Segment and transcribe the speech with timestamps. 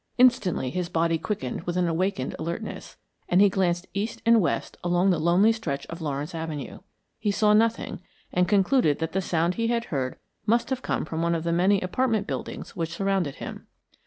[0.17, 2.97] Instantly his body quickened with an awakened alertness,
[3.29, 6.79] and he glanced east and west along the lonely stretch of Lawrence Avenue.
[7.19, 8.01] He saw nothing,
[8.33, 10.17] and concluded that the sound he had heard
[10.47, 13.67] must have come from one of the many apartment buildings which surrounded him.